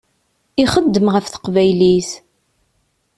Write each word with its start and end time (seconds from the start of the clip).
Ixeddem 0.63 1.07
ɣef 1.13 1.25
teqbaylit. 1.27 2.09